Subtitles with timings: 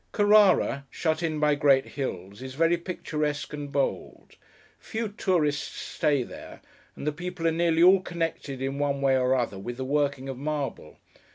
[0.13, 4.35] Carrara, shut in by great hills, is very picturesque and bold.
[4.79, 6.59] Few tourists stay there;
[6.95, 10.27] and the people are nearly all connected, in one way or other, with the working
[10.27, 10.97] of marble.